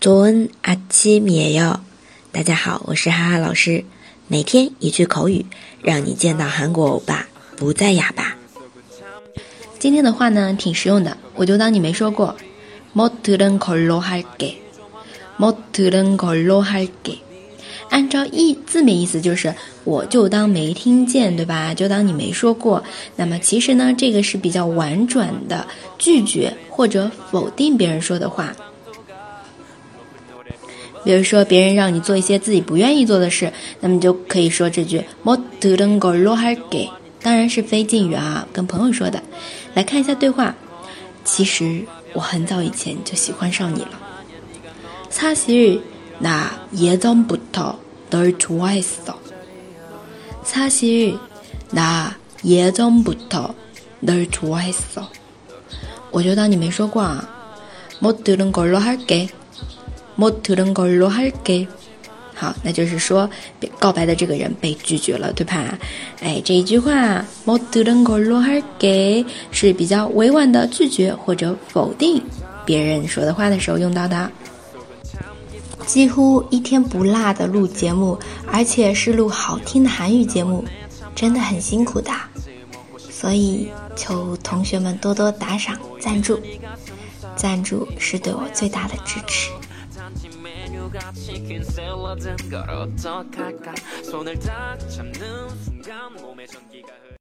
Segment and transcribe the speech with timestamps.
[0.00, 1.80] 조은아침이 요，
[2.30, 3.84] 大家好，我是哈哈老师，
[4.28, 5.44] 每天一句口语，
[5.82, 7.26] 让你见到韩国欧巴
[7.56, 8.36] 不再哑巴。
[9.80, 12.36] 今天的话呢，挺实用的，我就当你没说过。
[12.94, 14.52] 모든걸로할 게，
[15.36, 17.18] 모든걸로할 게，
[17.90, 21.74] 按照意字面意思就是我就当没听见，对吧？
[21.74, 22.84] 就当你没说过。
[23.16, 25.66] 那么其实呢，这个是比较婉转的
[25.98, 28.54] 拒绝或者否定别人说的话。
[31.04, 33.50] 比如说，别人让你做一些自己不愿意做的事，
[33.80, 36.88] 那么就可以说这句“못들은걸로할게”。
[37.22, 39.22] 当然是非敬语啊，跟朋友说的。
[39.74, 40.54] 来看一下对话。
[41.24, 43.90] 其实我很早以前就喜欢上你了。
[45.10, 45.78] 사실
[46.22, 47.74] 나예전부터
[48.10, 49.14] 널좋아했 어。
[50.42, 51.18] 사실
[51.70, 52.12] 나
[52.46, 53.50] 예전부터
[54.02, 55.04] 널좋아했 어。
[56.10, 57.28] 我就当你没说过啊。
[58.00, 59.28] 못들은걸로할 게。
[60.20, 61.68] 모두령고로할 게，
[62.34, 63.30] 好，那就是说
[63.78, 65.78] 告白的这个人被拒绝了，对吧？
[66.20, 72.20] 哎，这一句话모두령고로할게是比较委婉的拒绝或者否定
[72.64, 74.28] 别人说的话的时候用到的。
[75.86, 78.18] 几乎一天不落的录节目，
[78.52, 80.64] 而且是录好听的韩语节目，
[81.14, 82.10] 真的很辛苦的。
[83.08, 86.36] 所以求同学们多多打赏赞助，
[87.36, 89.48] 赞助是对我最大的支持。
[90.90, 97.08] 누가 치킨 샐러드인 걸 어떡할까 손을 딱 잡는 순간 몸에 전기가 흐